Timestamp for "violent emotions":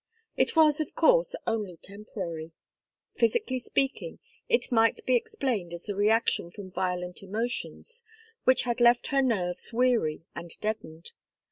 6.71-8.01